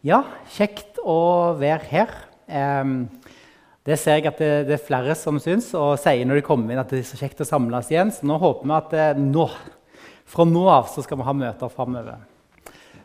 [0.00, 2.12] Ja, kjekt å være her.
[3.84, 6.80] Det ser jeg at det, er flere som syns, og sier når de kommer inn
[6.80, 8.12] at det er så kjekt å samles igjen.
[8.14, 9.44] Så nå håper vi at uh, nå,
[10.24, 12.22] fra nå av så skal vi ha møter framover.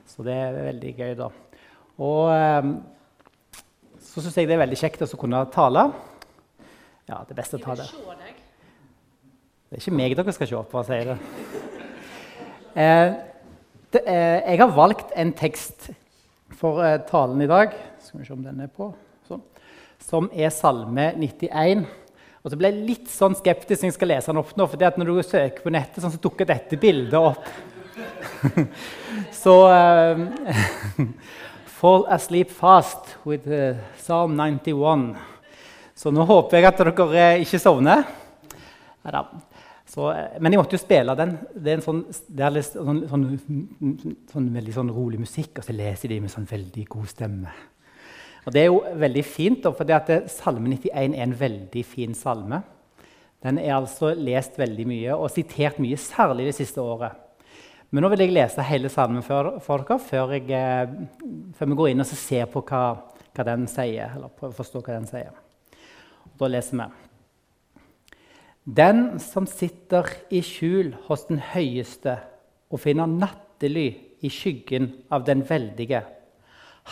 [0.08, 1.28] Så det er veldig gøy, da.
[2.00, 2.24] Og
[4.00, 5.86] så syns jeg det er veldig kjekt å kunne tale.
[7.12, 7.90] Ja, det er best å ta det.
[9.68, 11.20] Det er ikke meg dere skal se på, sier det.
[13.96, 15.86] Det uh, jeg har valgt en tekst
[16.54, 17.74] for uh, talen i dag.
[18.04, 18.92] Skal vi se om den er på.
[19.28, 19.42] Sånn.
[20.02, 21.86] Som er Salme 91.
[22.46, 25.00] Og så ble jeg litt sånn skeptisk når jeg skal lese den opp nå, for
[25.02, 27.48] når du søker på nettet, sånn, så dukker dette bildet opp.
[29.44, 30.22] så uh,
[31.80, 35.10] Fall asleep fast with uh, Psalm 91.
[35.98, 38.06] Så nå håper jeg at dere ikke sovner.
[39.06, 39.26] Ja,
[39.96, 41.38] så, eh, men jeg måtte jo spille den.
[41.56, 42.02] Det er en sånn,
[42.36, 43.26] er sånn, sånn,
[44.32, 47.54] sånn, veldig sånn rolig musikk, og så leser de med sånn veldig god stemme.
[48.46, 52.14] Og Det er jo veldig fint, for det at Salme 91 er en veldig fin
[52.14, 52.62] salme.
[53.42, 57.16] Den er altså lest veldig mye og sitert mye, særlig det siste året.
[57.90, 61.80] Men nå vil jeg lese hele salmen for, for dere før, jeg, eh, før, vi
[61.80, 62.84] går inn og ser på hva,
[63.32, 64.12] hva den sier.
[64.18, 65.32] eller prøver å forstå hva den sier.
[66.34, 67.05] Og da leser vi.
[68.66, 72.16] Den som sitter i skjul hos den høyeste
[72.74, 73.92] og finner nattely
[74.26, 76.02] i skyggen av den veldige,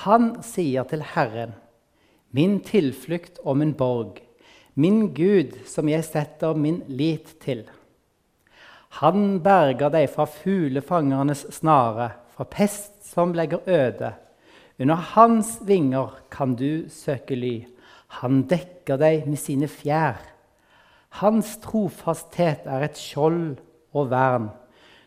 [0.05, 1.55] han sier til Herren,
[2.29, 4.19] min tilflukt og min borg,
[4.77, 7.63] min Gud som jeg setter min lit til.
[9.01, 14.11] Han berger deg fra fuglefangernes snare, fra pest som legger øde.
[14.77, 17.55] Under hans vinger kan du søke ly.
[18.21, 20.21] Han dekker deg med sine fjær.
[21.19, 23.59] Hans trofasthet er et skjold
[23.93, 24.47] og vern.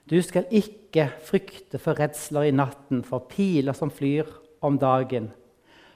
[0.06, 4.28] Du skal ikke frykte for redsler i natten, for piler som flyr
[4.62, 5.32] om dagen,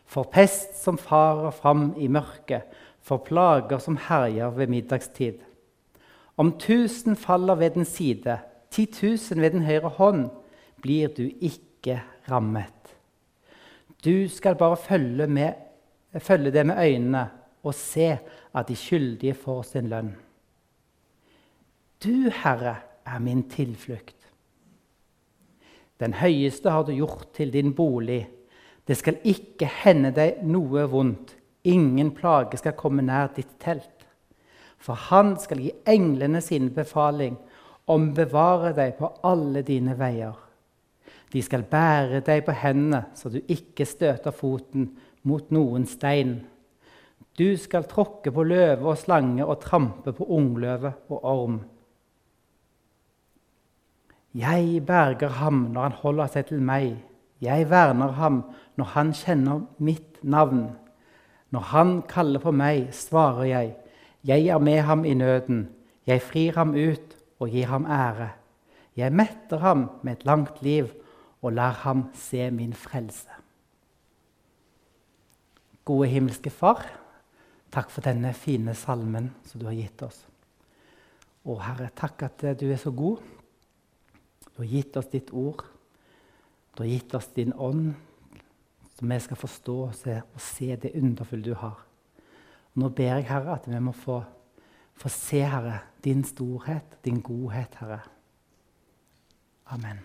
[0.05, 2.67] for pest som farer fram i mørket,
[3.00, 5.39] for plager som herjer ved middagstid.
[6.36, 8.40] Om tusen faller ved den side,
[8.70, 10.29] ti tusen ved den høyre hånd,
[10.83, 12.96] blir du ikke rammet.
[14.05, 15.52] Du skal bare følge, med,
[16.18, 17.29] følge det med øynene
[17.63, 18.13] og se
[18.55, 20.15] at de skyldige får sin lønn.
[22.01, 24.17] Du, Herre, er min tilflukt.
[26.01, 28.23] Den høyeste har du gjort til din bolig.
[28.89, 31.35] Det skal ikke hende deg noe vondt.
[31.69, 34.07] Ingen plage skal komme nær ditt telt.
[34.81, 37.37] For han skal gi englene sin befaling
[37.91, 40.39] om bevare deg på alle dine veier.
[41.33, 44.89] De skal bære deg på hendene, så du ikke støter foten
[45.29, 46.41] mot noen stein.
[47.39, 51.61] Du skal tråkke på løve og slange og trampe på ungløve og orm.
[54.35, 56.92] Jeg berger ham når han holder seg til meg.
[57.42, 58.42] Jeg verner ham
[58.79, 60.68] når han kjenner mitt navn.
[61.51, 63.73] Når han kaller på meg, svarer jeg.
[64.23, 65.68] Jeg er med ham i nøden.
[66.07, 68.30] Jeg frir ham ut og gir ham ære.
[68.97, 70.91] Jeg metter ham med et langt liv
[71.42, 73.29] og lar ham se min frelse.
[75.85, 76.99] Gode himmelske Far.
[77.70, 80.25] Takk for denne fine salmen som du har gitt oss.
[81.47, 83.23] Å Herre, takk at du er så god.
[84.51, 85.63] Du har gitt oss ditt ord.
[86.75, 87.95] Du har gitt oss din ånd,
[88.95, 91.79] så vi skal forstå og se, og se det underfulle du har.
[92.79, 94.20] Nå ber jeg, Herre, at vi må få,
[94.98, 98.01] få se, Herre, din storhet, din godhet, Herre.
[99.70, 100.03] Amen.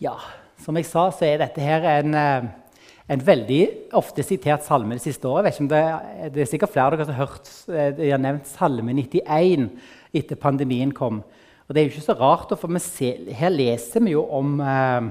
[0.00, 0.16] Ja.
[0.66, 2.46] Som jeg sa, så er dette her en, eh,
[3.14, 3.60] en veldig
[3.94, 5.54] ofte sitert salme det siste året.
[5.54, 5.82] Det,
[6.34, 9.68] det, er sikkert flere av dere som har hørt eh, de har nevnt Salme 91
[10.10, 11.22] etter pandemien kom.
[11.22, 15.06] Og det er jo ikke så rart, for ser, her leser vi jo om, eh,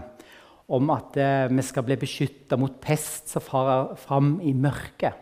[0.75, 5.15] om at eh, vi skal bli beskytta mot pest som farer fram i mørket.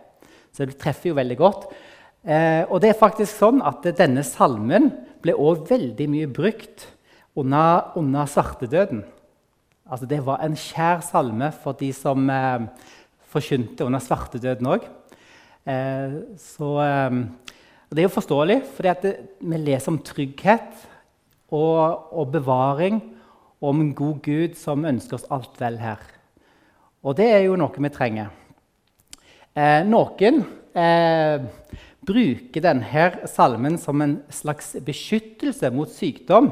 [0.50, 1.70] Så det treffer jo veldig godt.
[2.26, 6.90] Eh, og det er faktisk sånn at denne salmen ble også veldig mye brukt
[7.38, 9.06] under, under svartedøden.
[9.84, 12.68] Altså, det var en kjær salme for de som eh,
[13.34, 14.86] forkynte under svartedøden òg.
[15.68, 17.18] Eh, eh,
[17.92, 20.86] det er jo forståelig, for vi leser om trygghet
[21.52, 23.02] og, og, bevaring,
[23.62, 26.00] og om en god Gud som ønsker oss alt vel her.
[27.04, 28.32] Og det er jo noe vi trenger.
[29.54, 30.40] Eh, noen
[30.74, 31.44] eh,
[32.04, 36.50] bruker denne salmen som en slags beskyttelse mot sykdom.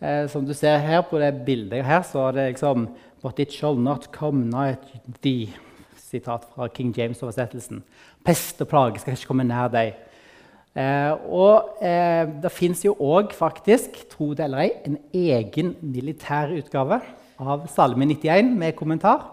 [0.00, 2.88] Eh, som du ser her på det bildet her, så er det liksom
[3.22, 4.84] But it shall not come night
[5.22, 5.48] thee.
[5.96, 7.80] Sitat fra King James-oversettelsen.
[8.24, 9.96] Pest og plage skal ikke komme nær deg.
[10.76, 16.52] Eh, og eh, det fins jo òg faktisk, tro det eller ei, en egen militær
[16.52, 17.00] utgave
[17.40, 19.24] av Salme 91 med kommentar.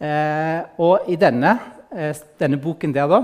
[0.00, 1.54] Eh, og i denne,
[1.92, 3.22] eh, denne, boken der da,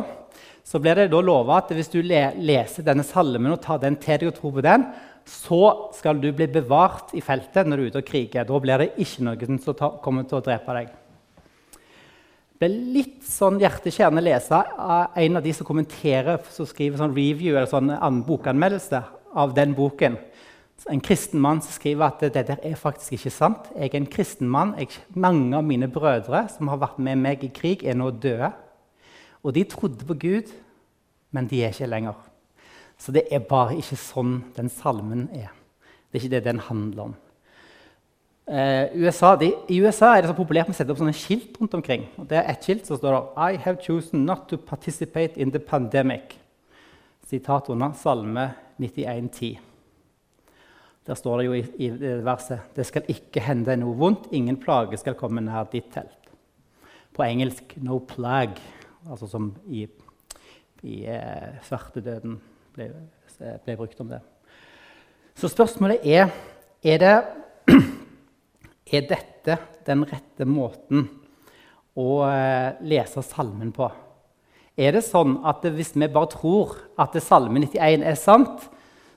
[0.65, 4.01] så blir det da lova at hvis du le leser denne salmen og tar den
[4.01, 4.89] til deg og tror på den,
[5.27, 8.47] så skal du bli bevart i feltet når du er ute og kriger.
[8.47, 10.93] Da blir det ikke noen som kommer til å drepe deg.
[12.57, 17.03] Det ble litt sånn hjerteskjærende å lese av en av de som kommenterer, som skriver
[17.03, 19.03] sånn review eller sånn bokanmeldelse
[19.37, 20.17] av den boken.
[20.93, 23.69] En kristen mann skriver at det der er faktisk ikke sant.
[23.75, 24.75] Jeg er en kristen mann.
[25.17, 28.53] Mange av mine brødre som har vært med meg i krig, er nå døde.
[29.43, 30.53] Og de trodde på Gud,
[31.35, 32.17] men de er ikke lenger.
[32.99, 35.53] Så det er bare ikke sånn den salmen er.
[36.09, 37.15] Det er ikke det den handler om.
[38.47, 41.57] Eh, USA, de, I USA er det så populært med å sette opp sånne skilt
[41.59, 42.07] rundt omkring.
[42.15, 45.51] Og det er et skilt som står der I have chosen not to participate in
[45.51, 46.37] the pandemic.
[47.27, 49.57] Sitat under Salme 91,10.
[51.07, 51.91] Der står det jo i, i
[52.27, 56.31] verset Det skal ikke hende noe vondt, ingen plage skal komme nær ditt telt.
[57.15, 58.63] På engelsk 'no plague',
[59.11, 59.87] altså som i,
[60.83, 62.41] i eh, svartedøden
[62.77, 62.91] ble,
[63.65, 64.21] ble brukt om det.
[65.37, 66.31] Så spørsmålet er
[66.87, 67.15] er det
[68.97, 71.07] er dette den rette måten
[71.97, 73.89] å eh, lese salmen på?
[74.77, 78.67] Er det sånn at hvis vi bare tror at salme 91 er sant,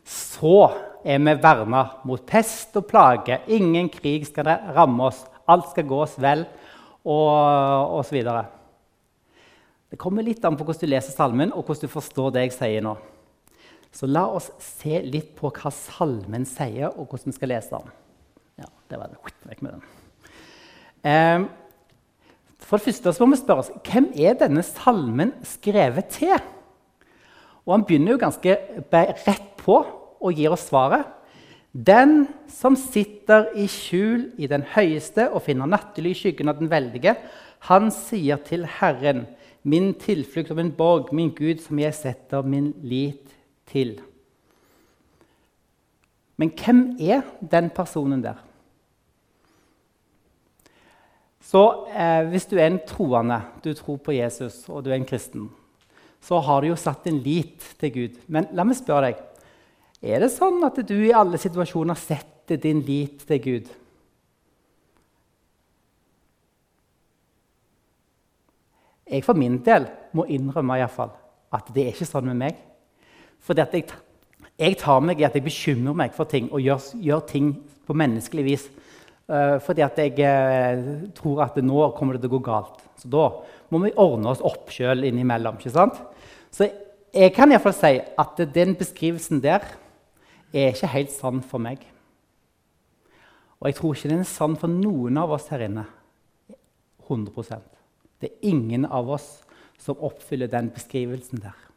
[0.07, 0.69] så
[1.03, 3.41] er vi verna mot pest og plage.
[3.51, 5.21] Ingen krig skal ramme oss.
[5.49, 6.45] Alt skal gå oss vel,
[7.03, 8.19] og osv.
[9.89, 12.57] Det kommer litt an på hvordan du leser salmen, og hvordan du forstår det jeg
[12.57, 12.95] sier nå.
[13.95, 17.95] Så la oss se litt på hva salmen sier, og hvordan vi skal lese den.
[18.61, 19.33] Ja, det var det.
[19.49, 19.83] Vekk med den.
[21.09, 21.47] Eh,
[22.59, 26.35] for det første må vi spørre oss hvem er denne salmen skrevet til.
[27.65, 28.57] Og Han begynner jo ganske
[28.91, 29.79] rett på
[30.19, 31.07] og gir oss svaret.
[31.73, 36.71] Den som sitter i skjul i den høyeste og finner nattelig i skyggen av den
[36.71, 37.13] veldige,
[37.69, 39.27] han sier til Herren,
[39.63, 43.28] min tilflukt og min borg, min Gud, som jeg setter min lit
[43.69, 43.97] til.
[46.39, 48.37] Men hvem er den personen der?
[51.49, 55.07] Så eh, hvis du er en troende, du tror på Jesus og du er en
[55.07, 55.49] kristen,
[56.21, 58.21] så har du jo satt din lit til Gud.
[58.27, 59.25] Men la meg spørre deg
[59.99, 63.71] er det sånn at du i alle situasjoner setter din lit til Gud?
[69.09, 71.11] Jeg for min del må innrømme i fall,
[71.51, 72.59] at det er ikke sånn med meg.
[73.45, 73.89] Fordi jeg,
[74.59, 77.53] jeg, tar meg i at jeg bekymrer meg for ting og gjør, gjør ting
[77.87, 78.69] på menneskelig vis
[79.29, 82.79] Uh, fordi at jeg uh, tror at nå kommer det til å gå galt.
[82.97, 83.27] Så da
[83.69, 85.59] må vi ordne oss opp sjøl innimellom.
[85.59, 85.99] ikke sant?
[86.49, 86.65] Så
[87.13, 89.67] jeg kan iallfall si at den beskrivelsen der
[90.49, 91.85] er ikke helt sann for meg.
[93.61, 95.85] Og jeg tror ikke den er sann for noen av oss her inne.
[97.05, 97.69] 100%
[98.21, 99.43] Det er ingen av oss
[99.77, 101.68] som oppfyller den beskrivelsen der.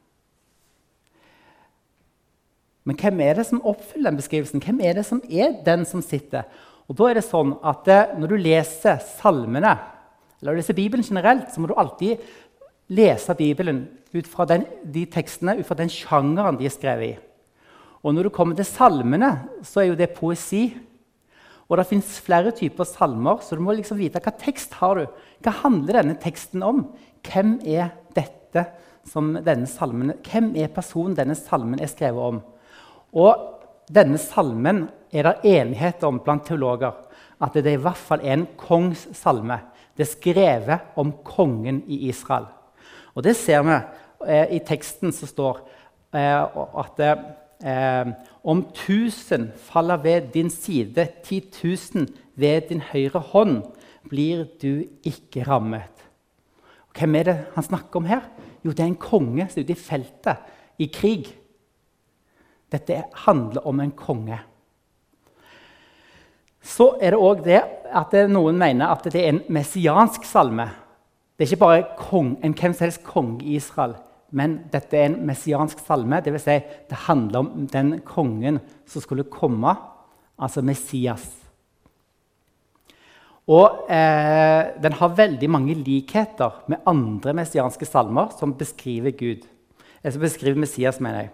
[2.89, 4.63] Men hvem er det som oppfyller den beskrivelsen?
[4.63, 6.49] Hvem er det som er den som sitter?
[6.91, 9.77] Og da er det sånn at eh, Når du leser salmene,
[10.43, 12.23] eller leser Bibelen generelt, så må du alltid
[12.93, 17.21] lese Bibelen ut fra den, de tekstene ut fra den sjangeren de er skrevet i.
[18.03, 19.31] Og når du kommer til salmene,
[19.63, 20.73] så er jo det poesi.
[21.71, 25.07] Og det fins flere typer salmer, så du må liksom vite hva tekst har du.
[25.41, 26.83] Hva handler denne teksten om?
[27.25, 28.67] Hvem er dette
[29.09, 32.43] som denne salmen, Hvem er personen denne salmen er skrevet om?
[33.13, 36.95] Og denne salmen er det enighet om blant teologer
[37.43, 39.59] at det i hvert fall er en kongssalme.
[39.97, 42.47] Det er skrevet om kongen i Israel.
[43.15, 43.77] Og det ser vi
[44.31, 45.61] eh, i teksten som står
[46.17, 46.45] eh,
[46.85, 53.61] at eh, om tusen faller ved din side, ti tusen ved din høyre hånd,
[54.09, 55.91] blir du ikke rammet.
[56.97, 58.25] Hvem er det han snakker om her?
[58.65, 61.31] Jo, det er en konge som er ute i feltet i krig.
[62.73, 64.39] Dette handler om en konge.
[66.63, 67.61] Så er det òg det
[67.93, 70.69] at noen mener at det er en messiansk salme.
[71.37, 73.97] Det er ikke bare kong, en hvem som helst konge i Israel,
[74.33, 76.21] men dette er en messiansk salme.
[76.23, 79.75] Det, vil Si, det handler om den kongen som skulle komme,
[80.39, 81.27] altså Messias.
[83.51, 89.49] Og eh, Den har veldig mange likheter med andre messianske salmer som beskriver Gud.
[90.03, 91.33] Eller som beskriver Messias, mener jeg.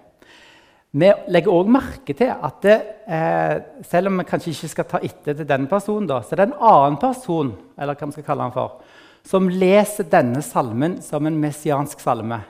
[0.99, 2.77] Vi legger òg merke til at det,
[3.07, 6.41] eh, selv om vi kanskje ikke skal ta etter til den personen, da, så er
[6.41, 8.81] det en annen person eller hva vi skal kalle han for,
[9.29, 12.41] som leser denne salmen som en messiansk salme.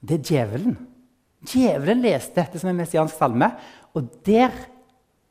[0.00, 0.76] Det er djevelen.
[1.44, 3.50] Djevelen leste dette som en messiansk salme,
[3.94, 4.54] og der,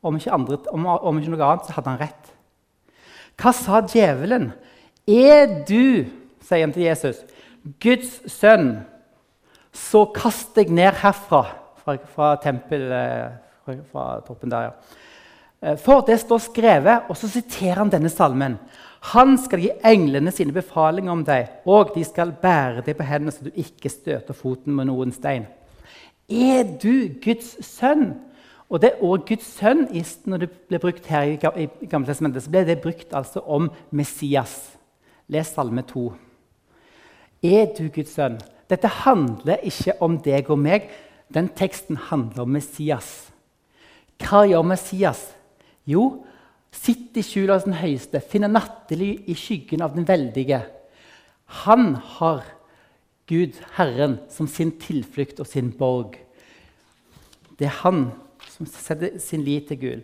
[0.03, 2.33] om ikke, andre, om, om ikke noe annet, så hadde han rett.
[3.37, 4.51] Hva sa djevelen?
[5.07, 6.05] Er du,
[6.43, 7.23] sier han til Jesus,
[7.83, 8.83] Guds sønn,
[9.77, 11.43] så kast deg ned herfra,
[11.83, 15.03] fra, fra tempelet, fra, fra toppen der, ja.
[15.61, 18.57] Eh, for det står skrevet, og så siterer han denne salmen.
[19.13, 23.33] Han skal gi englene sine befalinger om deg, og de skal bære deg på hendene
[23.33, 25.47] så du ikke støter foten med noen stein.
[26.27, 28.11] Er du Guds sønn?
[28.67, 29.85] Og det er Guds sønn
[30.27, 31.37] når det ble brukt her i
[31.87, 34.57] Gamle testamentet, så ble det brukt altså om Messias.
[35.31, 36.09] Les Salme 2.
[37.47, 38.41] Er du Guds sønn?
[38.67, 40.89] Dette handler ikke om deg og meg.
[41.33, 43.29] Den teksten handler om Messias.
[44.21, 45.21] Hva gjør Messias?
[45.87, 46.25] Jo,
[46.77, 50.61] Sitt i skjul av den høyeste, finner nattely i skyggen av den veldige.
[51.63, 52.43] Han har
[53.27, 56.15] Gud, Herren, som sin tilflukt og sin borg.
[57.57, 58.09] Det er han
[58.51, 60.03] som setter sin lit til Gud.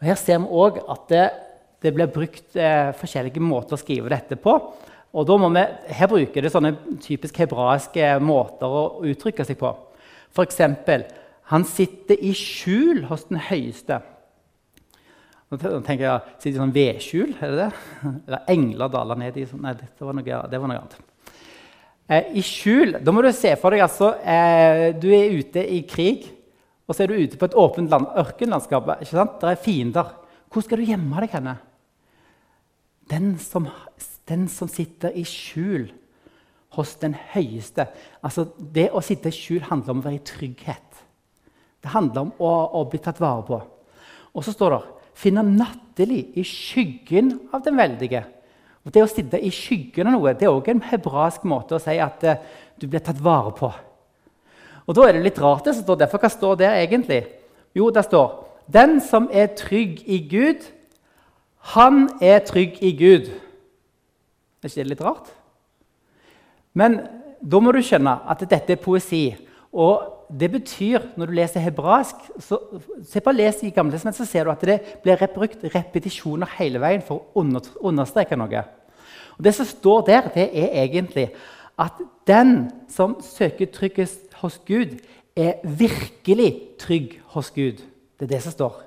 [0.00, 1.24] Og Her ser vi òg at det,
[1.82, 4.58] det blir brukt eh, forskjellige måter å skrive dette på.
[5.14, 5.62] Og da må vi,
[5.94, 9.70] Her bruker det sånne typisk hebraiske måter å uttrykke seg på.
[10.34, 10.60] F.eks.:
[11.52, 14.00] Han sitter i skjul hos den høyeste.
[15.52, 17.34] Nå tenker jeg, Sitter i sånn vedskjul?
[17.38, 17.70] er det det?
[18.26, 20.96] Eller engler daler ned i sånn Nei, dette var noe, det var noe annet.
[22.08, 25.84] Eh, I skjul Da må du se for deg altså eh, Du er ute i
[25.88, 26.26] krig,
[26.88, 28.90] og så er du ute på et åpent land, ørkenlandskap.
[28.98, 29.38] ikke sant?
[29.40, 30.10] Der er fiender.
[30.52, 31.54] Hvor skal du gjemme deg henne?
[33.08, 33.70] Den som,
[34.28, 35.90] den som sitter i skjul
[36.76, 37.86] hos den høyeste.
[38.22, 41.04] Altså, Det å sitte i skjul handler om å være i trygghet.
[41.82, 43.60] Det handler om å, å bli tatt vare på.
[44.34, 44.82] Og så står det
[45.14, 48.24] finner nattelig i skyggen av den veldige.
[48.84, 51.82] Og det å sitte i skyggen av noe det er også en hebraisk måte å
[51.82, 52.40] si at uh,
[52.80, 53.70] du blir tatt vare på.
[54.84, 56.20] Og Da er det litt rart det står derfor.
[56.20, 57.22] Hva står der egentlig?
[57.74, 60.64] Jo, det står Den som er trygg i Gud,
[61.76, 63.28] han er trygg i Gud.
[64.64, 65.26] Er ikke det litt rart?
[66.72, 67.02] Men
[67.44, 69.26] da må du skjønne at dette er poesi.
[69.74, 72.56] Og det betyr, når du leser hebraisk så,
[73.04, 77.04] Se på les i Gamle så ser du at det blir brukt repetisjoner hele veien
[77.04, 78.64] for å under, understreke noe.
[79.36, 81.28] Og Det som står der, det er egentlig
[81.78, 84.96] at den som søker tryggest hos Gud,
[85.36, 87.82] er virkelig trygg hos Gud.
[88.16, 88.80] Det er det som står.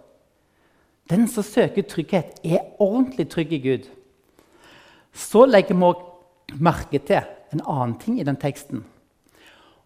[1.10, 3.90] Den som søker trygghet, er ordentlig trygg i Gud.
[5.18, 8.84] Så legger vi merke til en annen ting i den teksten.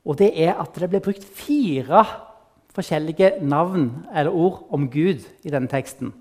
[0.04, 2.04] Og det er at det ble brukt fire
[2.76, 6.12] forskjellige navn eller ord om Gud i denne teksten.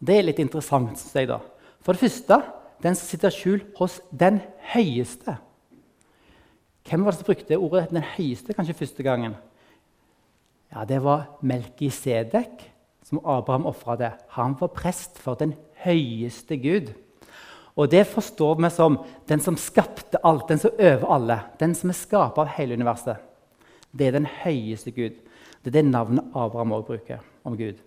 [0.00, 0.98] Det er litt interessant.
[0.98, 1.40] synes jeg da.
[1.80, 2.42] For det første
[2.82, 4.40] den som sitter skjult hos den
[4.72, 5.36] høyeste.
[6.88, 9.36] Hvem var det som brukte ordet 'den høyeste' kanskje første gangen?
[10.72, 12.72] Ja, Det var Melkisedek,
[13.02, 14.12] som Abraham ofra det.
[14.28, 16.94] Han var prest for den høyeste Gud.
[17.76, 18.98] Og det forstår vi som
[19.28, 21.40] den som skapte alt, den som øver alle.
[21.60, 23.16] Den som er skaper av hele universet.
[23.92, 25.18] Det er den høyeste Gud.
[25.60, 27.78] Det er det navnet Abraham også bruker om Gud.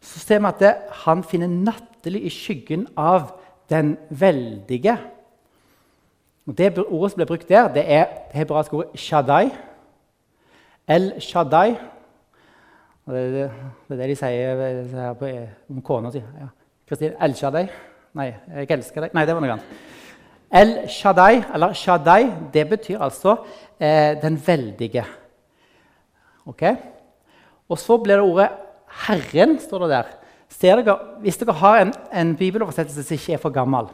[0.00, 0.74] Så ser vi at det,
[1.04, 3.32] han finner nattelig i skyggen av
[3.70, 4.98] den veldige.
[6.46, 9.50] Og Det ordet som blir brukt der, det er det hebraiske ordet shaddai.
[10.88, 11.76] El shaddai.
[13.06, 13.50] Det,
[13.90, 16.20] er det, de sier om kona si.
[16.20, 16.48] Ja.
[16.88, 17.66] Kristin, El shaddai.
[18.14, 19.14] Nei, jeg elsker deg.
[19.16, 19.84] Nei, det var noe annet.
[20.54, 23.40] El Shaddai, eller Shaddai, det betyr altså
[23.74, 25.02] eh, den veldige.
[26.46, 26.62] Ok?
[27.66, 28.50] Og så blir det ordet
[29.04, 30.12] 'Herren', står det der.
[30.62, 33.88] Dere, hvis dere har en, en, bibeloversettelse som ikke er for gammel,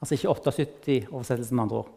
[0.00, 1.88] altså ikke 78-oversettelsen, med andre ord,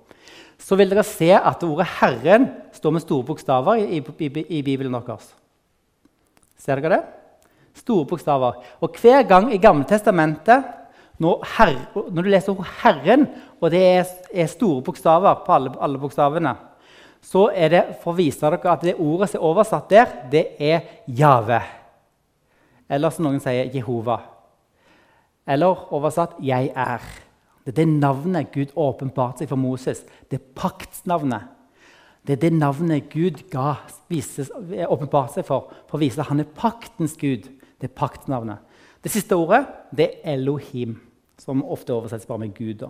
[0.58, 4.94] så vil dere se at ordet 'Herren' står med store bokstaver i, i, i, Bibelen
[4.94, 5.36] deres.
[6.58, 7.04] Ser dere det?
[7.74, 8.64] Store bokstaver.
[8.80, 10.64] Og hver gang i Gammeltestamentet
[11.18, 13.28] når, her, når, du leser ordet 'Herren',
[13.62, 16.56] og det er, er store bokstaver på alle, alle, bokstavene,
[17.22, 20.46] så er det for å vise dere at det ordet som er oversatt der, det
[20.60, 21.62] er Jave.
[22.90, 24.20] Eller som noen sier Jehova.
[25.48, 27.24] Eller oversatt 'Jeg er'.
[27.66, 30.06] Det er det navnet Gud åpenbarte seg for Moses.
[30.30, 31.42] Det er paktsnavnet.
[32.28, 33.76] Det er det navnet Gud ga,
[34.90, 37.50] åpenbarte seg for for å vise at han er paktens Gud.
[37.82, 38.58] Det er paktnavnet.
[39.06, 39.62] Det siste ordet
[39.94, 40.96] det er Elohim,
[41.38, 42.82] som ofte oversettes bare med Gud.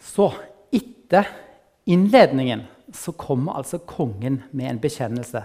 [0.00, 0.30] Så
[0.72, 1.28] etter
[1.84, 2.62] innledningen
[2.96, 5.42] så kommer altså kongen med en bekjennelse.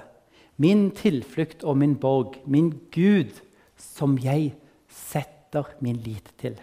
[0.56, 3.34] Min tilflukt og min borg, min Gud,
[3.76, 4.54] som jeg
[4.88, 6.56] setter min lit til.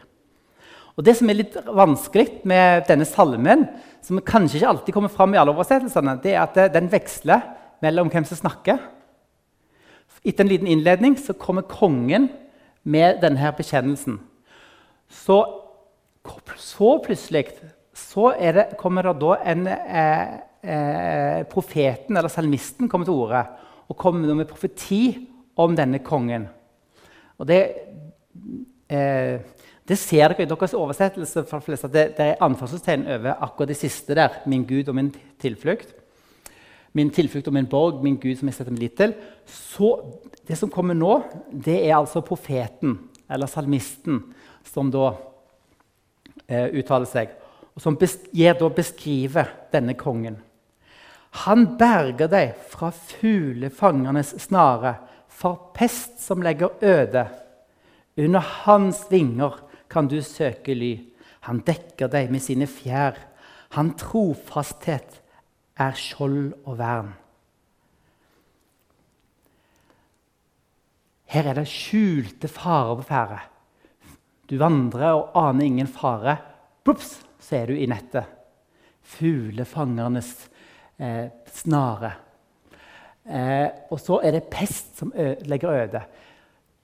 [0.96, 3.66] Og Det som er litt vanskelig med denne salmen,
[4.00, 7.44] som kanskje ikke alltid kommer fram i alle oversettelsene, det er at den veksler
[7.84, 8.80] mellom hvem som snakker.
[10.24, 12.28] Etter en liten innledning så kommer kongen
[12.82, 14.18] med denne bekjennelsen.
[15.10, 15.38] Så,
[16.60, 17.46] så plutselig
[17.96, 23.44] så det, kommer det da en eh, eh, Profeten eller salmisten kommer til orde
[23.90, 25.16] og kommer med profeti
[25.58, 26.46] om denne kongen.
[27.40, 27.60] Og det,
[28.88, 29.40] eh,
[29.88, 31.44] det ser dere i deres oversettelse.
[31.44, 34.28] for fleste, at det, det er anførselstegn over akkurat det siste der.
[34.46, 35.94] Min Gud og min tilflukt.
[36.92, 39.14] Min tilflukt og min borg, min Gud som jeg setter min lit til.
[39.46, 39.92] Så
[40.46, 41.20] det som kommer nå,
[41.52, 42.96] det er altså profeten,
[43.30, 44.24] eller salmisten,
[44.66, 45.12] som da
[46.48, 47.36] eh, uttaler seg.
[47.76, 47.98] Og som
[48.34, 50.40] gir da beskriver denne kongen.
[51.46, 54.96] Han berger deg fra fuglefangernes snare,
[55.30, 57.28] fra pest som legger øde.
[58.18, 60.96] Under hans vinger kan du søke ly.
[61.46, 63.14] Han dekker deg med sine fjær.
[63.78, 65.19] Han trofasthet
[65.80, 67.10] er skjold og vern.
[71.30, 73.38] Her er det skjulte farer på ferde.
[74.50, 76.34] Du vandrer og aner ingen fare.
[76.82, 78.26] Plups, så er du i nettet.
[79.14, 80.32] Fuglefangernes
[80.98, 82.10] eh, snare.
[83.30, 86.02] Eh, og så er det pest som legger øde.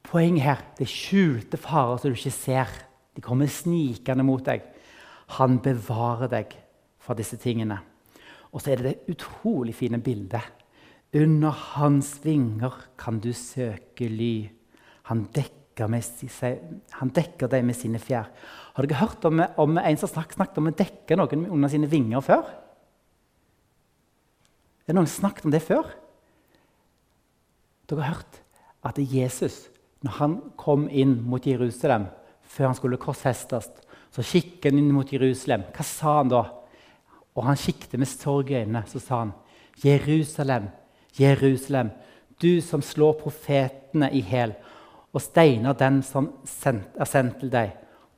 [0.06, 2.70] Poenget her det er skjulte farer som du ikke ser.
[3.18, 4.62] De kommer snikende mot deg.
[5.40, 6.54] Han bevarer deg
[7.02, 7.80] fra disse tingene.
[8.52, 10.44] Og så er det det utrolig fine bildet.
[11.16, 14.48] Under hans vinger kan du søke ly.
[15.10, 15.92] Han dekker,
[16.32, 16.62] seg,
[16.98, 18.30] han dekker deg med sine fjær.
[18.76, 22.24] Har dere hørt om, om en som snakket om å dekke noen under sine vinger
[22.24, 22.48] før?
[24.86, 25.88] Det noen snakket om det før?
[27.86, 28.40] Dere har hørt
[28.86, 29.66] at Jesus,
[30.04, 32.08] når han kom inn mot Jerusalem
[32.46, 33.70] før han skulle korsfestes,
[34.14, 35.66] så kikket han inn mot Jerusalem.
[35.74, 36.44] Hva sa han da?
[37.36, 38.82] Og han kikket med sorg i øynene.
[38.88, 39.32] Så sa han,
[39.84, 40.70] Jerusalem,
[41.20, 41.90] Jerusalem,
[42.42, 44.54] du som slår profetene i hæl
[45.16, 47.72] og steiner den som er sendt til deg.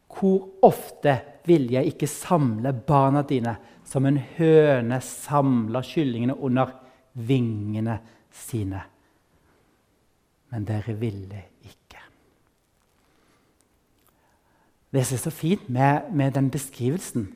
[0.09, 3.55] Hvor ofte vil jeg ikke samle barna dine
[3.87, 6.73] som en høne samler kyllingene under
[7.15, 8.01] vingene
[8.35, 8.83] sine?
[10.51, 12.03] Men dere ville ikke.
[14.91, 17.29] Det som er så fint med, med den beskrivelsen,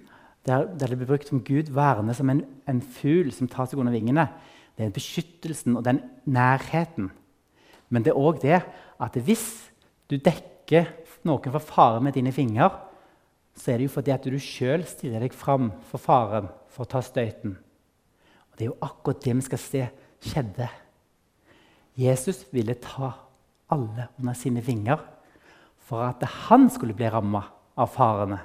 [0.46, 3.78] der, der, det blir brukt som Gud verner som en, en fugl som tar seg
[3.78, 4.26] under vingene,
[4.76, 7.10] det er beskyttelsen og den nærheten.
[7.92, 8.62] Men det er òg det
[9.02, 9.46] at hvis
[10.10, 10.88] du dekker
[11.28, 12.70] noen for fare med dine fingre,
[13.54, 16.92] så er det jo fordi at du sjøl stiller deg fram for faren for å
[16.94, 17.58] ta støyten.
[18.50, 19.82] Og Det er jo akkurat det vi skal se
[20.22, 20.68] skjedde.
[21.98, 23.12] Jesus ville ta
[23.72, 25.00] alle under sine vinger
[25.82, 27.44] for at han skulle bli ramma
[27.76, 28.40] av farene.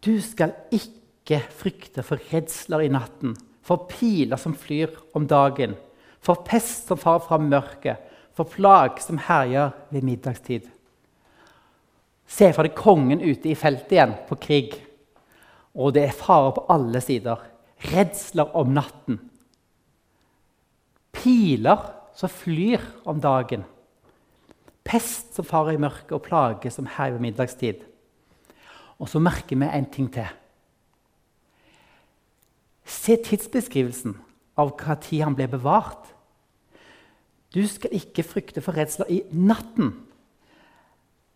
[0.00, 5.76] Du skal ikke frykte for redsler i natten, for piler som flyr om dagen,
[6.24, 8.00] for pest som farer fra mørket,
[8.32, 10.68] for plag som herjer ved middagstid.
[12.30, 14.76] Se for deg kongen ute i feltet igjen, på krig.
[15.74, 17.42] Og det er farer på alle sider.
[17.90, 19.18] Redsler om natten.
[21.12, 21.84] Piler
[22.16, 23.66] som flyr om dagen.
[24.86, 27.89] Pest som farer i mørket, og plage som herjer ved middagstid.
[29.00, 30.28] Og så merker vi en ting til.
[32.84, 34.16] Se tidsbeskrivelsen
[34.60, 36.10] av hva tid han ble bevart.
[37.54, 39.94] Du skal ikke frykte for redsler i natten.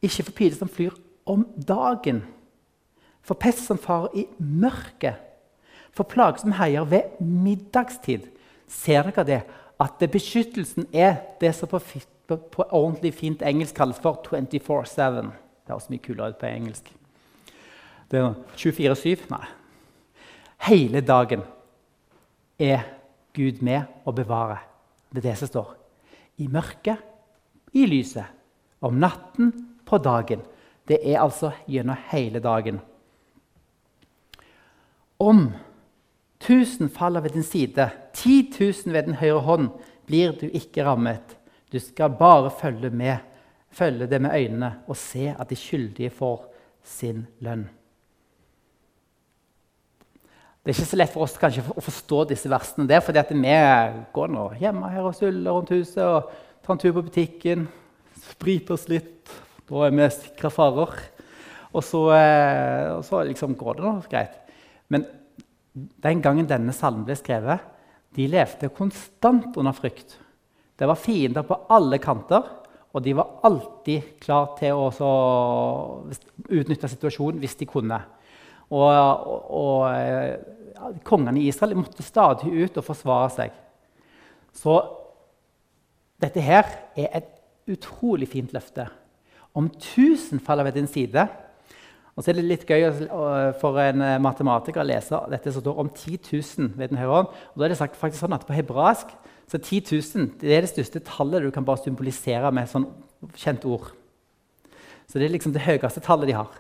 [0.05, 0.95] Ikke for piler som flyr
[1.27, 2.23] om dagen.
[3.25, 5.17] For pest som farer i mørket.
[5.95, 8.29] For plager som heier ved middagstid.
[8.69, 9.41] Ser dere det?
[9.81, 11.81] At beskyttelsen er det som på,
[12.29, 15.33] på, på ordentlig fint engelsk kalles for 24-7.
[15.65, 16.93] Det også mye kulere ut på engelsk.
[18.15, 19.25] Det er 24-7?
[19.33, 19.47] Nei.
[20.69, 21.43] Hele dagen
[22.63, 22.85] er
[23.35, 24.61] Gud med å bevare.
[25.11, 25.73] Det er det som står.
[26.39, 27.03] I mørket,
[27.75, 28.31] i lyset.
[28.85, 29.51] Om natten,
[29.85, 30.47] på dagen.
[30.87, 32.79] Det er altså gjennom hele dagen.
[35.19, 35.49] Om
[36.41, 39.71] tusen faller ved din side, ti tusen ved den høyre hånd,
[40.07, 41.35] blir du ikke rammet.
[41.73, 43.17] Du skal bare følge, med,
[43.75, 46.45] følge det med øynene og se at de skyldige får
[46.85, 47.67] sin lønn.
[50.65, 52.87] Det er ikke så lett for oss kanskje, å forstå disse versene.
[52.89, 53.57] der, fordi vi
[54.17, 56.31] går nå hjemme her og suller rundt huset og
[56.65, 57.67] tar en tur på butikken.
[58.17, 59.29] Spriter oss litt.
[59.69, 60.95] Da er vi sikra farer.
[61.75, 64.41] Og så, eh, og så liksom går det nå greit.
[64.89, 65.05] Men
[65.75, 67.61] den gangen denne salmen ble skrevet,
[68.17, 70.17] de levde konstant under frykt.
[70.79, 72.43] Det var fiender på alle kanter,
[72.95, 76.05] Og de var alltid klar til å
[76.47, 77.99] utnytte situasjonen hvis de kunne.
[78.71, 80.37] Og, og, og ja,
[81.07, 83.55] kongene i Israel måtte stadig ut og forsvare seg.
[84.55, 84.77] Så
[86.23, 87.31] dette her er et
[87.71, 88.87] utrolig fint løfte.
[89.55, 91.29] Om tusen faller ved din side
[92.15, 92.85] og så er det litt gøy
[93.59, 97.17] for en eh, matematiker å lese dette som står om 10 000 ved den høyre
[97.17, 97.33] hånd.
[97.53, 99.11] Og da er det sagt faktisk sånn at På hebraisk
[99.51, 102.87] så 10 000 det er det største tallet du kan bare symbolisere med et sånn
[103.35, 103.91] kjent ord.
[105.11, 106.55] Så det er liksom det høyeste tallet de har.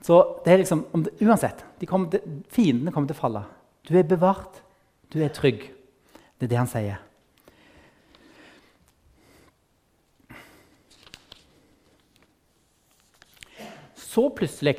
[0.00, 0.86] Så det er liksom,
[1.20, 3.44] Uansett, de kommer til, fiendene kommer til å falle.
[3.86, 4.62] Du er bevart.
[5.12, 5.66] Du er trygg.
[6.38, 7.00] Det er det han sier.
[14.10, 14.78] Så plutselig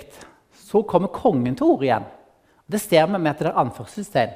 [0.58, 2.08] så kommer kongen til ordet igjen.
[2.72, 4.34] Det ser vi med at det er anførselstegn.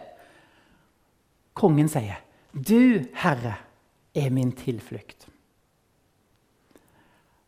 [1.55, 2.19] Kongen sier,
[2.51, 3.55] 'Du, Herre,
[4.15, 5.27] er min tilflukt'.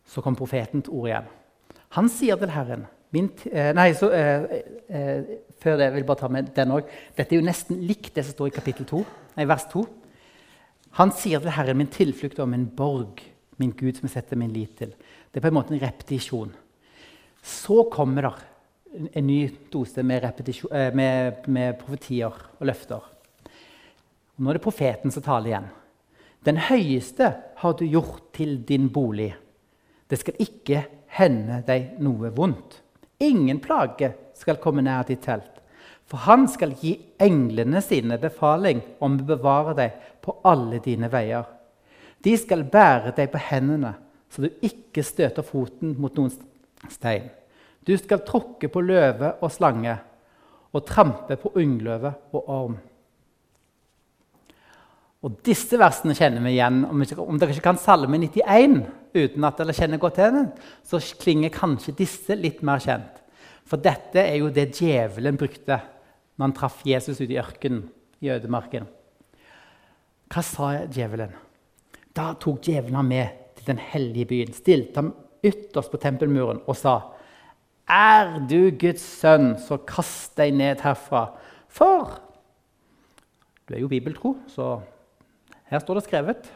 [0.06, 1.30] Så kom profeten til ordet igjen.
[1.90, 2.88] Han sier til Herren
[3.52, 6.90] eh, Nei, så, eh, eh, før det jeg bare ta med den òg.
[7.18, 9.04] Dette er jo nesten likt det som står i kapittel 2,
[9.38, 9.86] nei, vers 2.
[11.00, 13.22] Han sier til Herren, 'Min tilflukt og min borg,
[13.58, 14.94] min Gud som jeg setter min lit til'.
[15.32, 16.54] Det er på en måte en repetisjon.
[17.44, 20.24] Så kommer det en ny dose med,
[20.94, 23.02] med, med profetier og løfter.
[24.38, 25.70] Og nå er det profeten som taler igjen.
[26.46, 29.36] Den høyeste har du gjort til din bolig.
[30.10, 30.86] Det skal ikke
[31.18, 32.82] hende deg noe vondt.
[33.24, 35.54] Ingen plage skal komme nær ditt telt.
[36.08, 41.48] For han skal gi englene sine befaling om å bevare deg på alle dine veier.
[42.24, 43.94] De skal bære deg på hendene,
[44.30, 46.32] så du ikke støter foten mot noen
[46.92, 47.28] stein.
[47.84, 49.98] Du skal tråkke på løve og slange
[50.76, 52.78] og trampe på ungløve og orm.
[55.26, 56.84] Og Disse versene kjenner vi igjen.
[56.86, 58.84] Om, dere ikke kan Salme 91
[59.18, 60.50] uten at dere kjenner godt til den,
[60.86, 63.24] så klinger kanskje disse litt mer kjent.
[63.68, 65.80] For dette er jo det djevelen brukte
[66.38, 67.88] når han traff Jesus ute i ørkenen,
[68.24, 68.88] i ødemarken.
[70.32, 71.34] Hva sa djevelen?
[72.16, 75.14] Da tok djevelen ham med til den hellige byen, stilte ham
[75.46, 76.98] ytterst på tempelmuren og sa
[77.88, 81.30] er du Guds sønn, så kast deg ned herfra.
[81.72, 82.18] For
[83.68, 84.82] du er jo bibeltro, så
[85.72, 86.50] her står det skrevet.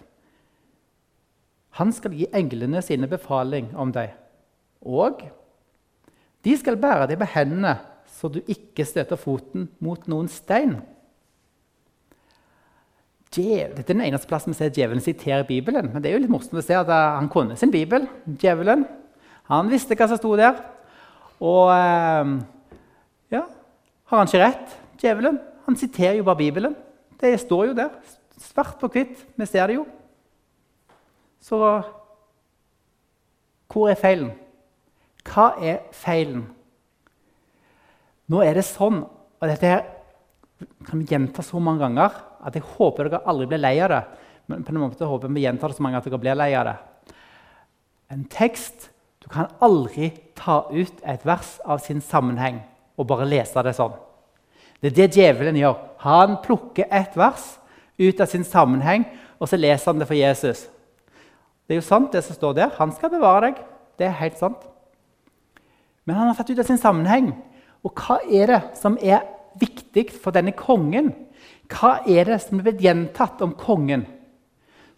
[1.80, 4.12] Han skal gi englene sine befaling om deg.
[4.82, 5.24] Og
[6.44, 7.78] de skal bære deg på hendene,
[8.18, 10.80] så du ikke støter foten mot noen stein.
[13.32, 15.88] Dette er den eneste plassen vi ser djevelen sitere Bibelen.
[15.94, 18.10] Men det er jo litt morsomt å se at han kunne sin bibel.
[18.26, 18.84] djevelen.
[19.48, 20.60] Han visste hva som sto der.
[21.40, 22.34] Og eh,
[23.32, 23.46] ja,
[24.12, 25.40] har han ikke rett, djevelen?
[25.66, 26.76] Han siterer jo bare Bibelen.
[27.22, 27.96] Det står jo der,
[28.42, 29.16] svart på hvitt.
[29.40, 29.86] Vi ser det jo.
[31.42, 31.58] Så
[33.72, 34.34] hvor er feilen?
[35.26, 36.44] Hva er feilen?
[38.32, 39.72] Nå er det sånn, og dette
[40.88, 44.02] kan vi gjenta så mange ganger at jeg håper dere aldri blir lei av det.
[44.52, 46.70] Men på en måte håper vi gjentar det så mange at dere blir lei av
[46.70, 46.78] det.
[48.12, 48.90] En tekst
[49.22, 52.58] Du kan aldri ta ut et vers av sin sammenheng
[52.98, 53.94] og bare lese det sånn.
[54.82, 55.78] Det er det djevelen gjør.
[56.02, 57.44] Han plukker et vers
[58.02, 59.06] ut av sin sammenheng,
[59.38, 60.66] og så leser han det for Jesus.
[61.72, 62.72] Det er jo sant, det som står der.
[62.76, 63.60] Han skal bevare deg.
[63.96, 64.66] Det er helt sant.
[66.04, 67.30] Men han har satt ut av sin sammenheng.
[67.88, 69.22] Og hva er det som er
[69.56, 71.14] viktig for denne kongen?
[71.72, 74.04] Hva er det som er blitt gjentatt om kongen,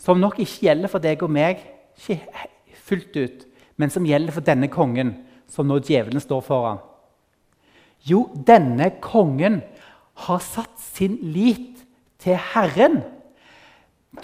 [0.02, 1.62] som nok ikke gjelder for deg og meg
[1.94, 2.18] ikke
[2.88, 3.46] fullt ut,
[3.78, 5.12] men som gjelder for denne kongen,
[5.46, 6.82] som nå djevelen står foran?
[8.02, 9.60] Jo, denne kongen
[10.26, 11.86] har satt sin lit
[12.18, 13.04] til Herren.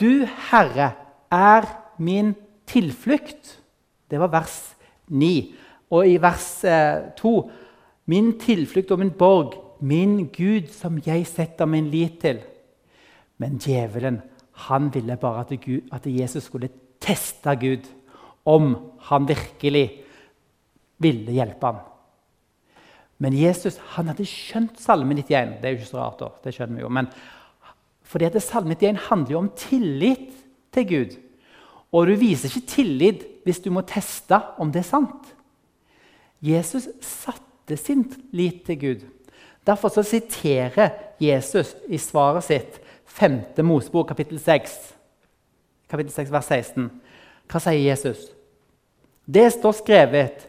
[0.02, 0.96] Du, Herre,
[1.30, 2.34] er min
[2.70, 3.60] tilflukt.
[4.10, 4.58] Det var vers
[5.08, 5.32] 9.
[5.92, 7.34] Og i vers eh, 2.:
[8.06, 12.42] Min tilflukt og min borg, min Gud, som jeg setter min lit til.
[13.38, 14.22] Men djevelen
[14.68, 17.88] han ville bare at, Gud, at Jesus skulle teste Gud
[18.46, 18.76] om
[19.08, 19.86] han virkelig
[21.00, 21.80] ville hjelpe ham.
[23.20, 25.60] Men Jesus han hadde skjønt Salme 91.
[25.60, 26.20] Det er jo ikke så rart.
[26.20, 27.08] da, det skjønner vi jo, men
[28.10, 30.32] fordi at Salme 91 handler jo om tillit
[30.74, 31.18] til Gud.
[31.92, 35.32] Og du viser ikke tillit hvis du må teste om det er sant.
[36.42, 39.08] Jesus satte sin lit til Gud.
[39.68, 40.90] Derfor så siterer
[41.22, 43.42] Jesus i svaret sitt 5.
[43.66, 44.76] Mosebok, kapittel 6,
[45.90, 46.88] kapittel 6, vers 16.
[47.50, 48.30] Hva sier Jesus?
[49.26, 50.46] Det står skrevet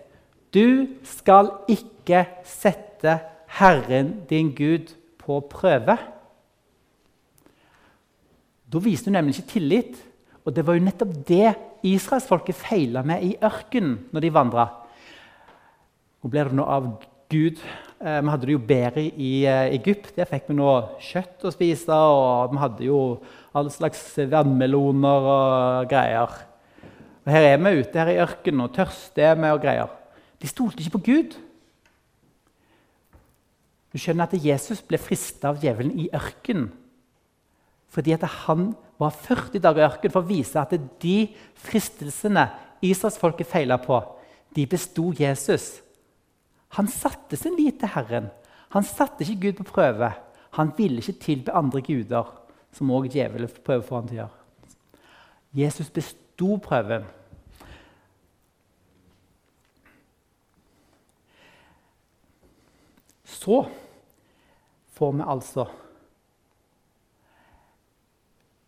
[0.54, 3.18] Du skal ikke sette
[3.58, 5.96] Herren din Gud på prøve.
[8.70, 9.98] Da viser du nemlig ikke tillit.
[10.50, 11.52] Og det var jo nettopp det
[11.86, 14.64] israelsfolket feila med i ørkenen når de vandra.
[16.18, 16.88] Hvor ble det nå av
[17.30, 17.60] Gud?
[18.02, 20.10] Eh, vi hadde det jo bedre i eh, Egypt.
[20.16, 21.94] Der fikk vi noe kjøtt å spise.
[21.94, 22.98] Og vi hadde jo
[23.54, 26.34] all slags vannmeloner og greier.
[27.22, 29.94] Og Her er vi ute her i ørkenen og tørste er vi og greier.
[30.42, 31.38] De stolte ikke på Gud.
[33.94, 36.72] Du skjønner at Jesus ble frista av djevelen i ørkenen
[37.90, 38.68] fordi at han
[39.00, 41.18] var 40 dager i ørkenen for å vise at de
[41.58, 42.46] fristelsene
[42.84, 44.00] israelsfolket feila på,
[44.54, 45.78] de besto Jesus.
[46.76, 48.28] Han satte sin lit til Herren.
[48.74, 50.12] Han satte ikke Gud på prøve.
[50.58, 52.28] Han ville ikke tilbe andre guder,
[52.74, 54.36] som også djevelen prøver for han til å gjøre.
[55.60, 57.08] Jesus besto prøven.
[63.24, 63.64] Så
[64.94, 65.64] får vi altså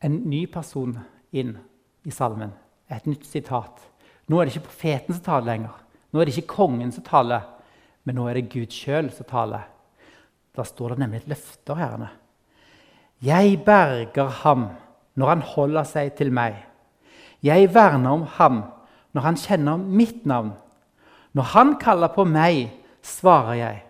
[0.03, 0.97] en ny person
[1.33, 1.57] inn
[2.05, 2.53] i salmen.
[2.91, 3.81] Et nytt sitat.
[4.29, 5.77] Nå er det ikke profeten som taler lenger.
[6.12, 7.47] Nå er det ikke kongen som taler,
[8.05, 9.65] men nå er det Gud sjøl som taler.
[10.53, 12.11] Da står det nemlig et løfte herrene.
[13.23, 14.67] Jeg berger ham
[15.15, 16.59] når han holder seg til meg.
[17.43, 18.62] Jeg verner om ham
[19.15, 20.53] når han kjenner mitt navn.
[21.33, 22.69] Når han kaller på meg,
[23.03, 23.83] svarer jeg.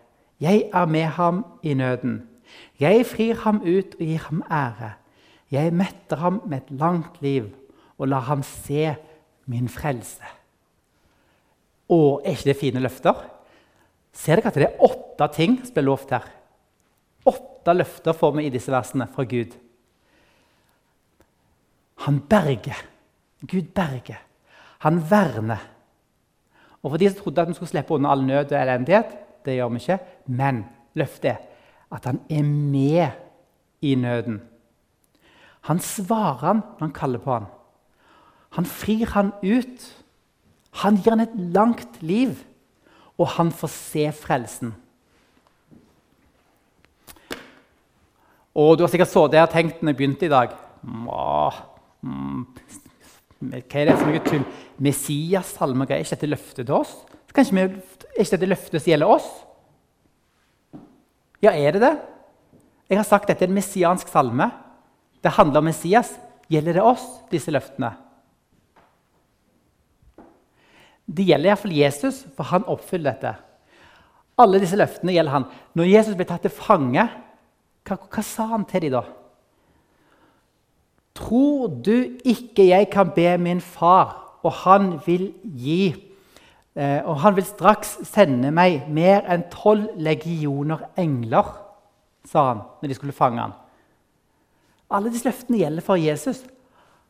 [0.43, 2.23] Jeg er med ham i nøden.
[2.79, 4.93] Jeg frir ham ut og gir ham ære.
[5.53, 7.51] Jeg metter ham med et langt liv
[7.99, 8.95] og lar ham se
[9.53, 10.25] min frelse.
[11.93, 13.19] Å, er ikke det fine løfter?
[14.17, 16.25] Ser dere at det er åtte ting som blir lovt her?
[17.29, 19.53] Åtte løfter får vi i disse versene fra Gud.
[22.07, 22.81] Han berger.
[23.45, 24.23] Gud berger.
[24.83, 25.61] Han verner.
[26.83, 29.13] Og For de som trodde at vi skulle slippe unna all nød og elendighet,
[29.45, 29.99] det gjør vi ikke.
[30.27, 30.65] Men
[30.99, 31.45] løftet er
[31.93, 34.41] at han er med i nøden.
[35.69, 37.51] Han svarer han når han kaller på han.
[38.59, 39.85] Han frir han ut.
[40.83, 42.39] Han gir han et langt liv,
[43.21, 44.73] og han får se frelsen.
[48.53, 50.53] Og Du har sikkert så det jeg har tenkt når jeg begynte i dag.
[50.83, 52.45] Mm,
[53.41, 54.45] hva er det for noe tull?
[54.83, 56.93] Messias, salmer, er ikke dette løftet til oss?
[57.33, 59.29] Kanskje vi, er ikke dette løftet som gjelder oss?
[61.43, 61.95] Ja, er det det?
[62.93, 64.51] Jeg har sagt dette er en messiansk salme.
[65.23, 66.13] Det handler om Messias.
[66.51, 67.95] Gjelder det oss, disse løftene?
[71.07, 73.35] Det gjelder iallfall Jesus, for han oppfyller dette.
[74.41, 75.49] Alle disse løftene gjelder han.
[75.79, 77.07] Når Jesus ble tatt til fange,
[77.87, 79.03] hva, hva sa han til dem da?
[81.19, 85.93] Tror du ikke jeg kan be min far, og han vil gi
[86.73, 91.51] Eh, og han vil straks sende meg mer enn tolv legioner engler,
[92.25, 93.53] sa han når de skulle fange han.
[94.93, 96.43] Alle disse løftene gjelder for Jesus.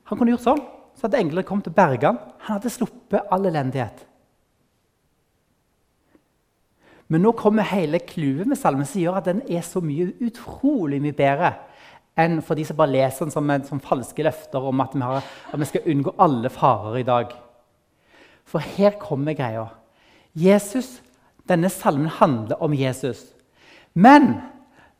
[0.08, 0.62] Han kunne gjort sånn,
[0.96, 2.20] så hadde englene kommet til å berge han.
[2.46, 4.04] Han hadde sluppet all elendighet.
[7.12, 11.02] Men nå kommer hele clouet med salmen som gjør at den er så mye, utrolig
[11.02, 11.52] mye bedre
[12.18, 15.24] enn for de som bare leser den som, som falske løfter om at vi, har,
[15.24, 17.32] at vi skal unngå alle farer i dag.
[18.48, 19.66] For her kommer greia.
[20.32, 21.00] Jesus,
[21.48, 23.24] Denne salmen handler om Jesus.
[23.98, 24.36] Men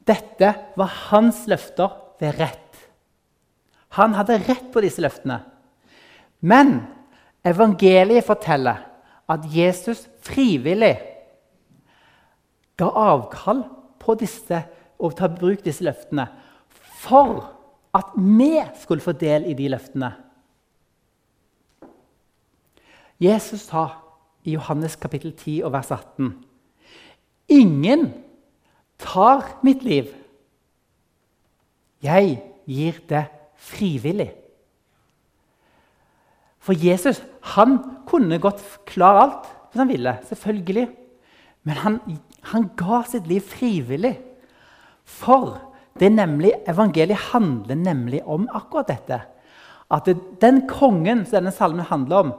[0.08, 2.61] dette var hans løfter ved rett.
[3.98, 5.40] Han hadde rett på disse løftene.
[6.40, 6.80] Men
[7.44, 8.80] evangeliet forteller
[9.30, 10.94] at Jesus frivillig
[12.80, 13.62] ga avkall
[14.02, 14.62] på disse
[15.02, 16.26] og ta bruk disse løftene
[17.02, 17.44] for
[17.92, 20.12] at vi skulle få del i de løftene.
[23.22, 23.84] Jesus sa
[24.42, 26.32] i Johannes kapittel 10 og vers 18.:
[27.48, 28.08] Ingen
[28.98, 30.08] tar mitt liv.
[32.02, 33.26] Jeg gir det
[33.62, 34.30] frivillig.
[36.62, 37.20] For Jesus
[37.54, 40.18] han kunne godt klare alt hvis han ville.
[40.28, 40.88] selvfølgelig.
[41.64, 42.00] Men han,
[42.52, 44.16] han ga sitt liv frivillig.
[45.04, 45.58] For
[45.98, 49.20] det er nemlig, evangeliet handler nemlig om akkurat dette.
[49.92, 50.08] At
[50.40, 52.32] den kongen som denne salmen handler om,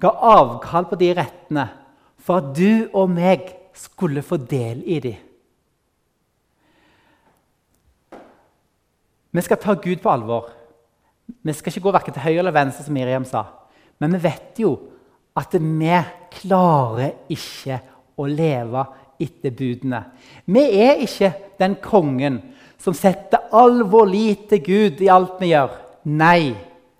[0.00, 1.68] ga avkall på de rettene
[2.18, 5.27] for at du og meg skulle få del i dem.
[9.30, 10.48] Vi skal ta Gud på alvor.
[11.42, 13.44] Vi skal ikke gå verken til høyre eller venstre, som Miriam sa.
[14.00, 14.72] Men vi vet jo
[15.38, 15.98] at vi
[16.40, 17.80] klarer ikke
[18.18, 18.84] å leve
[19.20, 20.02] etter budene.
[20.46, 22.40] Vi er ikke den kongen
[22.78, 25.74] som setter all vår lit til Gud i alt vi gjør.
[26.08, 26.54] Nei,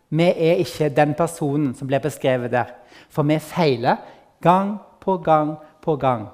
[0.08, 2.72] vi er ikke den personen som blir beskrevet der.
[3.08, 4.02] For vi feiler
[4.42, 6.28] gang på gang på gang.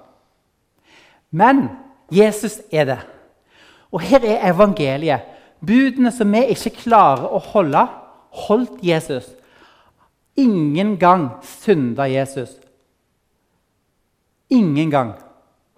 [1.30, 1.68] Men
[2.12, 3.00] Jesus er det.
[3.92, 5.34] Og her er evangeliet.
[5.64, 7.85] Budene som vi ikke klarer å holde,
[8.46, 9.29] holdt Jesus.
[10.40, 12.57] Ingen gang synda Jesus.
[14.53, 15.12] Ingen gang.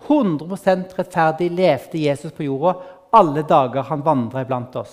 [0.07, 2.77] 100% rettferdig levde Jesus på jorda
[3.17, 4.93] alle dager han vandra iblant oss.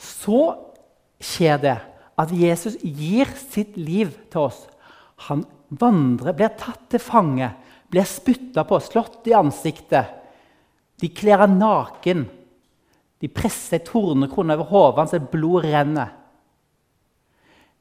[0.00, 0.42] Så
[1.20, 1.76] skjer det
[2.20, 4.62] at Jesus gir sitt liv til oss.
[5.28, 7.50] Han vandrer, blir tatt til fange,
[7.90, 10.16] blir spytta på, slått i ansiktet.
[11.00, 12.26] De kler ham naken.
[13.20, 16.14] De presser ei tornekrone over hodet hans, et blod renner.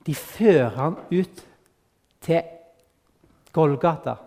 [0.06, 1.43] De fører han ut
[2.23, 2.41] til
[3.56, 4.17] Golgata.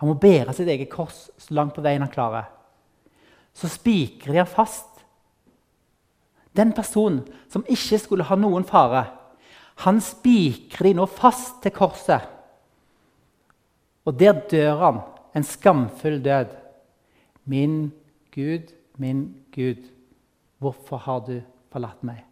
[0.00, 2.48] Han må bære sitt eget kors så langt på veien han klarer.
[3.56, 4.88] Så spikrer de han fast.
[6.56, 9.04] Den personen som ikke skulle ha noen fare,
[9.84, 12.24] han spikrer de nå fast til korset.
[14.04, 15.02] Og der dør han
[15.36, 16.56] en skamfull død.
[17.44, 17.92] Min
[18.34, 19.82] Gud, min Gud,
[20.58, 21.40] hvorfor har du
[21.72, 22.22] forlatt meg?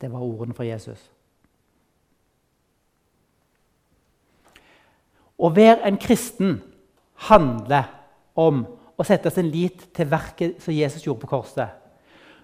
[0.00, 1.00] Det var ordene fra Jesus.
[5.40, 6.58] Å være en kristen
[7.28, 7.88] handler
[8.38, 8.64] om
[9.00, 11.76] å sette sin lit til verket som Jesus gjorde på korset.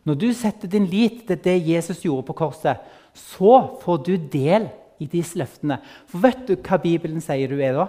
[0.06, 2.80] Når du setter din lit til det Jesus gjorde på korset,
[3.12, 4.68] så får du del
[5.02, 5.80] i disse løftene.
[6.08, 7.88] For vet du hva Bibelen sier du er da?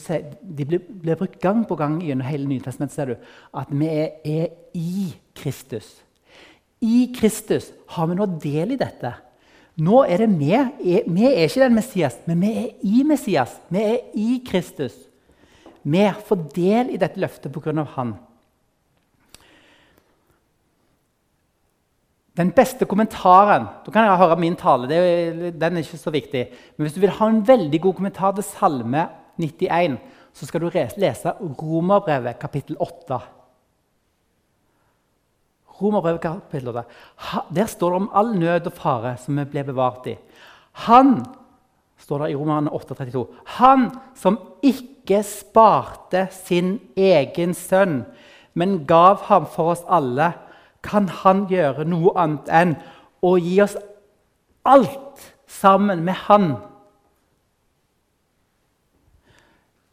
[0.00, 0.80] Ser, de blir,
[1.16, 2.94] brukt gang på gang gjennom hele Nytestamentet.
[2.94, 3.16] ser du,
[3.54, 6.02] At vi er, er, i Kristus.
[6.80, 9.12] I Kristus har vi nå del i dette.
[9.76, 10.52] Nå er det vi.
[11.06, 13.60] Vi er ikke den Messias, men vi er i Messias.
[13.68, 14.92] Vi er i Kristus.
[15.82, 17.84] Vi får del i dette løftet pga.
[17.96, 18.14] Han.
[22.32, 24.88] Den beste kommentaren Da kan høre min tale.
[24.88, 26.46] Det, den er ikke så viktig.
[26.76, 29.08] Men hvis du vil ha en veldig god kommentar til Salme
[29.42, 29.98] 91,
[30.32, 33.18] så skal du lese Romerbrevet kapittel 8.
[35.82, 36.84] Romerbrevet kapittel 8.
[37.54, 40.16] Der står det om all nød og fare som vi ble bevart i.
[40.86, 41.20] Han
[41.98, 43.26] står det i Romerne 8,32.
[43.58, 48.02] Han som ikke sparte sin egen sønn,
[48.54, 50.32] men gav ham for oss alle,
[50.82, 52.74] kan han gjøre noe annet enn
[53.22, 53.76] å gi oss
[54.66, 56.56] alt sammen med han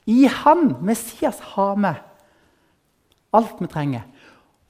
[0.10, 1.92] I Han, Messias, har vi
[3.38, 4.08] alt vi trenger.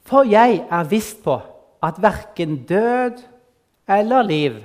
[0.04, 1.38] For jeg er visst på
[1.86, 3.22] at verken død
[3.90, 4.58] eller liv,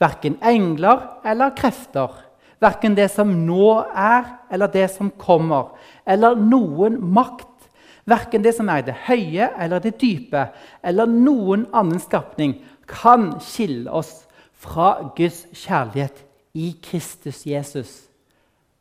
[0.00, 2.14] verken engler eller krefter,
[2.62, 5.74] verken det som nå er, eller det som kommer,
[6.06, 7.68] eller noen makt,
[8.08, 10.48] verken det som er det høye eller det dype,
[10.82, 12.56] eller noen annen skapning,
[12.88, 14.22] kan skille oss
[14.58, 16.24] fra Guds kjærlighet
[16.56, 17.98] i Kristus Jesus,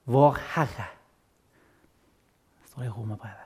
[0.07, 0.93] vår Herre
[2.77, 3.45] står det i Romerbrevet.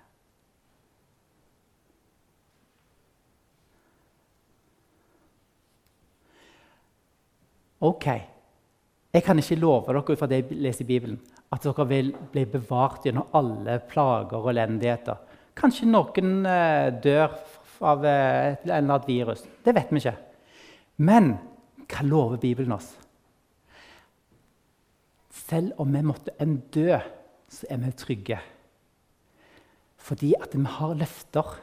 [7.82, 8.06] Ok,
[9.14, 12.12] jeg kan ikke love dere ut fra det jeg leser i Bibelen, at dere vil
[12.32, 15.18] bli bevart gjennom alle plager og elendigheter.
[15.58, 17.34] Kanskje noen eh, dør
[17.82, 19.42] av eh, et eller annet virus.
[19.64, 20.16] Det vet vi ikke.
[21.02, 21.34] Men
[21.88, 22.94] hva lover Bibelen oss?
[25.32, 27.00] Selv om vi måtte en dø,
[27.50, 28.40] så er vi trygge.
[30.02, 31.56] Fordi at vi har løfter.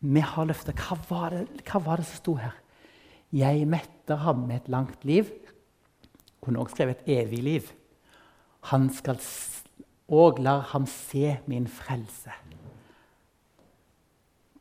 [0.00, 0.76] Vi har løfter.
[0.78, 2.54] Hva var det, hva var det som sto her?
[3.32, 5.30] Jeg metter ham med et langt liv.
[6.42, 7.72] Kunne også skrevet et evig liv.
[8.70, 9.18] Han skal
[10.12, 12.32] og lar ham se min frelse.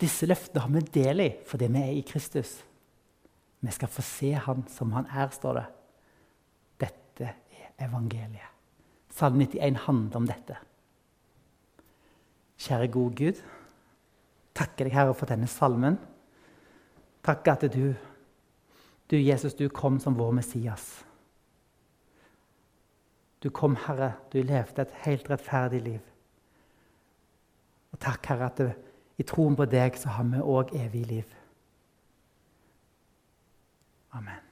[0.02, 2.56] Disse løftene har vi del i fordi vi er i Kristus.
[3.62, 5.66] Vi skal få se han som han er, står det.
[6.82, 8.48] Dette er evangeliet.
[9.12, 10.58] Salme 91 handler om dette.
[12.62, 13.40] Kjære gode Gud,
[14.54, 15.98] takker deg, Herre, for denne salmen.
[17.26, 17.94] Takk at du,
[19.10, 20.86] du, Jesus, du kom som vår Messias.
[23.42, 26.06] Du kom, Herre, du levde et helt rettferdig liv.
[27.92, 28.70] Og takk, Herre, at du,
[29.18, 31.36] i troen på deg så har vi òg evig liv.
[34.14, 34.51] Amen.